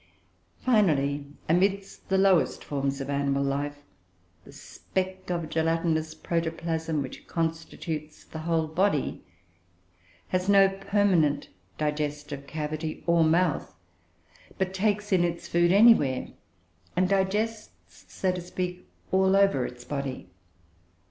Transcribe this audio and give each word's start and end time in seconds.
Finally, 0.61 1.27
amidst 1.47 2.09
the 2.09 2.17
lowest 2.17 2.63
forms 2.63 2.99
of 2.99 3.07
animal 3.07 3.43
life, 3.43 3.83
the 4.45 4.51
speck 4.51 5.29
of 5.29 5.47
gelatinous 5.47 6.15
protoplasm, 6.15 7.03
which 7.03 7.27
constitutes 7.27 8.23
the 8.23 8.39
whole 8.39 8.65
body, 8.65 9.21
has 10.29 10.49
no 10.49 10.67
permanent 10.69 11.49
digestive 11.77 12.47
cavity 12.47 13.03
or 13.05 13.23
mouth, 13.23 13.75
but 14.57 14.73
takes 14.73 15.11
in 15.11 15.23
its 15.23 15.47
food 15.47 15.71
anywhere; 15.71 16.29
and 16.95 17.07
digests, 17.07 17.69
so 18.11 18.31
to 18.31 18.41
speak, 18.41 18.87
all 19.11 19.35
over 19.35 19.67
its 19.67 19.83
body. 19.85 20.29